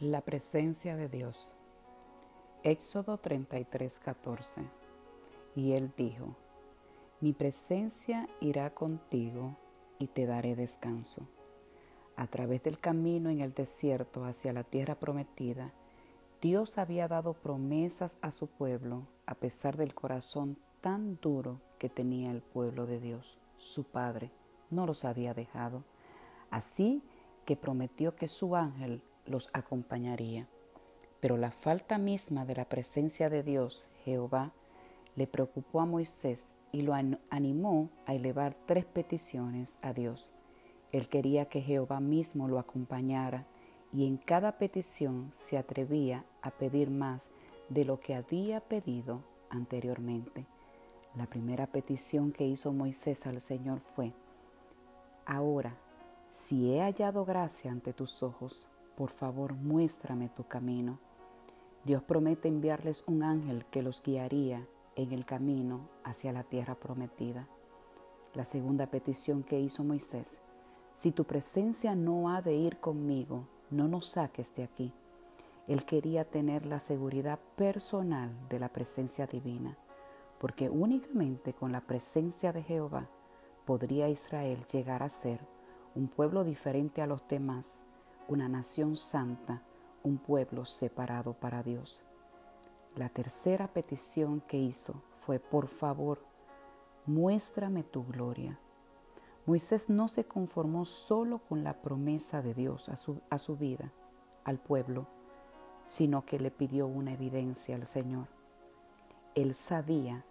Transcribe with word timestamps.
La 0.00 0.22
presencia 0.22 0.96
de 0.96 1.10
Dios. 1.10 1.56
Éxodo 2.62 3.18
33, 3.18 3.98
14. 3.98 4.62
Y 5.54 5.72
él 5.72 5.92
dijo, 5.94 6.36
Mi 7.20 7.34
presencia 7.34 8.26
irá 8.40 8.72
contigo 8.72 9.58
y 9.98 10.06
te 10.06 10.24
daré 10.24 10.56
descanso. 10.56 11.28
A 12.16 12.26
través 12.28 12.62
del 12.62 12.78
camino 12.78 13.28
en 13.28 13.42
el 13.42 13.52
desierto 13.52 14.24
hacia 14.24 14.54
la 14.54 14.64
tierra 14.64 14.94
prometida, 14.94 15.74
Dios 16.40 16.78
había 16.78 17.06
dado 17.06 17.34
promesas 17.34 18.16
a 18.22 18.30
su 18.30 18.46
pueblo 18.46 19.06
a 19.26 19.34
pesar 19.34 19.76
del 19.76 19.92
corazón 19.92 20.56
tan 20.80 21.20
duro 21.20 21.60
que 21.78 21.90
tenía 21.90 22.30
el 22.30 22.40
pueblo 22.40 22.86
de 22.86 23.00
Dios. 23.00 23.38
Su 23.58 23.84
Padre 23.84 24.30
no 24.70 24.86
los 24.86 25.04
había 25.04 25.34
dejado. 25.34 25.84
Así 26.48 27.02
que 27.44 27.54
prometió 27.54 28.16
que 28.16 28.28
su 28.28 28.56
ángel 28.56 29.02
los 29.26 29.48
acompañaría. 29.52 30.48
Pero 31.20 31.36
la 31.36 31.50
falta 31.50 31.98
misma 31.98 32.44
de 32.44 32.54
la 32.54 32.64
presencia 32.64 33.28
de 33.28 33.42
Dios, 33.42 33.88
Jehová, 34.04 34.52
le 35.16 35.26
preocupó 35.26 35.80
a 35.80 35.86
Moisés 35.86 36.56
y 36.72 36.82
lo 36.82 36.94
animó 36.94 37.90
a 38.06 38.14
elevar 38.14 38.54
tres 38.66 38.84
peticiones 38.84 39.78
a 39.82 39.92
Dios. 39.92 40.32
Él 40.92 41.08
quería 41.08 41.46
que 41.46 41.60
Jehová 41.60 42.00
mismo 42.00 42.48
lo 42.48 42.58
acompañara 42.58 43.46
y 43.92 44.06
en 44.06 44.16
cada 44.16 44.58
petición 44.58 45.28
se 45.32 45.58
atrevía 45.58 46.24
a 46.42 46.50
pedir 46.50 46.90
más 46.90 47.30
de 47.68 47.84
lo 47.84 48.00
que 48.00 48.14
había 48.14 48.60
pedido 48.60 49.22
anteriormente. 49.50 50.46
La 51.16 51.26
primera 51.26 51.66
petición 51.66 52.32
que 52.32 52.46
hizo 52.46 52.72
Moisés 52.72 53.26
al 53.26 53.40
Señor 53.40 53.80
fue, 53.80 54.12
Ahora, 55.26 55.76
si 56.30 56.72
he 56.72 56.80
hallado 56.80 57.24
gracia 57.24 57.70
ante 57.70 57.92
tus 57.92 58.22
ojos, 58.22 58.68
por 59.00 59.08
favor 59.08 59.54
muéstrame 59.54 60.28
tu 60.28 60.44
camino. 60.44 60.98
Dios 61.86 62.02
promete 62.02 62.48
enviarles 62.48 63.02
un 63.06 63.22
ángel 63.22 63.64
que 63.70 63.80
los 63.80 64.02
guiaría 64.02 64.68
en 64.94 65.12
el 65.12 65.24
camino 65.24 65.88
hacia 66.04 66.34
la 66.34 66.42
tierra 66.42 66.74
prometida. 66.74 67.48
La 68.34 68.44
segunda 68.44 68.88
petición 68.88 69.42
que 69.42 69.58
hizo 69.58 69.84
Moisés, 69.84 70.38
si 70.92 71.12
tu 71.12 71.24
presencia 71.24 71.94
no 71.94 72.28
ha 72.28 72.42
de 72.42 72.52
ir 72.56 72.76
conmigo, 72.76 73.46
no 73.70 73.88
nos 73.88 74.04
saques 74.04 74.54
de 74.54 74.64
aquí. 74.64 74.92
Él 75.66 75.86
quería 75.86 76.26
tener 76.26 76.66
la 76.66 76.78
seguridad 76.78 77.38
personal 77.56 78.30
de 78.50 78.58
la 78.58 78.68
presencia 78.68 79.26
divina, 79.26 79.78
porque 80.38 80.68
únicamente 80.68 81.54
con 81.54 81.72
la 81.72 81.80
presencia 81.80 82.52
de 82.52 82.62
Jehová 82.62 83.08
podría 83.64 84.10
Israel 84.10 84.62
llegar 84.70 85.02
a 85.02 85.08
ser 85.08 85.40
un 85.94 86.06
pueblo 86.06 86.44
diferente 86.44 87.00
a 87.00 87.06
los 87.06 87.26
demás 87.28 87.80
una 88.30 88.48
nación 88.48 88.94
santa, 88.94 89.60
un 90.04 90.16
pueblo 90.16 90.64
separado 90.64 91.32
para 91.34 91.64
Dios. 91.64 92.04
La 92.94 93.08
tercera 93.08 93.66
petición 93.72 94.40
que 94.40 94.56
hizo 94.56 95.02
fue, 95.26 95.40
por 95.40 95.66
favor, 95.66 96.24
muéstrame 97.06 97.82
tu 97.82 98.04
gloria. 98.04 98.60
Moisés 99.46 99.90
no 99.90 100.06
se 100.06 100.26
conformó 100.26 100.84
solo 100.84 101.40
con 101.40 101.64
la 101.64 101.82
promesa 101.82 102.40
de 102.40 102.54
Dios 102.54 102.88
a 102.88 102.94
su, 102.94 103.20
a 103.30 103.38
su 103.38 103.56
vida, 103.56 103.92
al 104.44 104.60
pueblo, 104.60 105.08
sino 105.84 106.24
que 106.24 106.38
le 106.38 106.52
pidió 106.52 106.86
una 106.86 107.14
evidencia 107.14 107.74
al 107.74 107.84
Señor. 107.84 108.28
Él 109.34 109.54
sabía, 109.54 110.24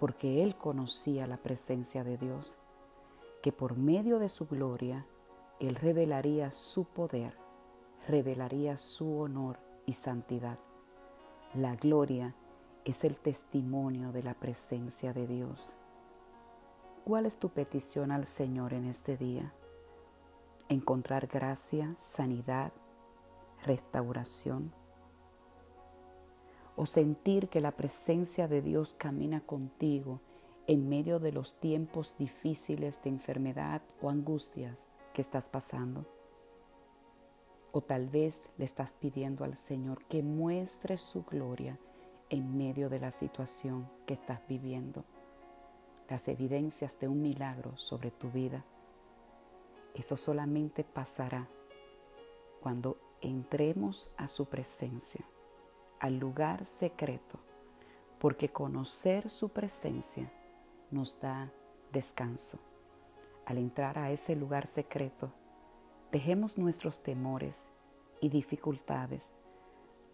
porque 0.00 0.42
él 0.42 0.56
conocía 0.56 1.26
la 1.26 1.36
presencia 1.36 2.02
de 2.02 2.16
Dios, 2.16 2.56
que 3.42 3.52
por 3.52 3.76
medio 3.76 4.18
de 4.18 4.30
su 4.30 4.46
gloria, 4.46 5.06
él 5.60 5.76
revelaría 5.76 6.50
su 6.50 6.86
poder 6.86 7.41
revelaría 8.06 8.76
su 8.76 9.18
honor 9.18 9.58
y 9.86 9.92
santidad. 9.92 10.58
La 11.54 11.76
gloria 11.76 12.34
es 12.84 13.04
el 13.04 13.18
testimonio 13.18 14.12
de 14.12 14.22
la 14.22 14.34
presencia 14.34 15.12
de 15.12 15.26
Dios. 15.26 15.74
¿Cuál 17.04 17.26
es 17.26 17.36
tu 17.36 17.50
petición 17.50 18.10
al 18.10 18.26
Señor 18.26 18.72
en 18.72 18.86
este 18.86 19.16
día? 19.16 19.52
¿Encontrar 20.68 21.26
gracia, 21.26 21.94
sanidad, 21.96 22.72
restauración? 23.64 24.72
¿O 26.74 26.86
sentir 26.86 27.48
que 27.48 27.60
la 27.60 27.72
presencia 27.72 28.48
de 28.48 28.62
Dios 28.62 28.94
camina 28.94 29.40
contigo 29.40 30.20
en 30.66 30.88
medio 30.88 31.18
de 31.18 31.32
los 31.32 31.58
tiempos 31.60 32.16
difíciles 32.18 33.02
de 33.02 33.10
enfermedad 33.10 33.82
o 34.00 34.08
angustias 34.08 34.78
que 35.12 35.22
estás 35.22 35.48
pasando? 35.48 36.06
O 37.72 37.80
tal 37.80 38.08
vez 38.08 38.50
le 38.58 38.66
estás 38.66 38.92
pidiendo 38.92 39.44
al 39.44 39.56
Señor 39.56 40.04
que 40.04 40.22
muestre 40.22 40.98
su 40.98 41.24
gloria 41.24 41.78
en 42.28 42.56
medio 42.56 42.88
de 42.88 43.00
la 43.00 43.12
situación 43.12 43.88
que 44.06 44.14
estás 44.14 44.40
viviendo. 44.46 45.04
Las 46.08 46.28
evidencias 46.28 46.98
de 47.00 47.08
un 47.08 47.22
milagro 47.22 47.76
sobre 47.78 48.10
tu 48.10 48.30
vida. 48.30 48.64
Eso 49.94 50.16
solamente 50.16 50.84
pasará 50.84 51.48
cuando 52.60 52.98
entremos 53.22 54.12
a 54.16 54.28
su 54.28 54.46
presencia, 54.46 55.24
al 55.98 56.18
lugar 56.18 56.64
secreto, 56.64 57.38
porque 58.18 58.50
conocer 58.50 59.30
su 59.30 59.48
presencia 59.48 60.30
nos 60.90 61.18
da 61.20 61.50
descanso. 61.90 62.58
Al 63.46 63.58
entrar 63.58 63.98
a 63.98 64.10
ese 64.10 64.36
lugar 64.36 64.66
secreto, 64.66 65.32
Dejemos 66.12 66.58
nuestros 66.58 67.02
temores 67.02 67.64
y 68.20 68.28
dificultades, 68.28 69.32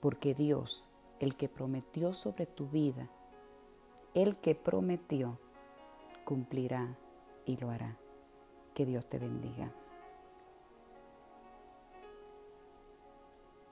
porque 0.00 0.34
Dios, 0.34 0.90
el 1.20 1.36
que 1.36 1.48
prometió 1.48 2.12
sobre 2.12 2.46
tu 2.46 2.68
vida, 2.68 3.08
el 4.12 4.36
que 4.38 4.56
prometió, 4.56 5.38
cumplirá 6.24 6.98
y 7.46 7.58
lo 7.58 7.70
hará. 7.70 7.96
Que 8.74 8.84
Dios 8.84 9.08
te 9.08 9.20
bendiga. 9.20 9.72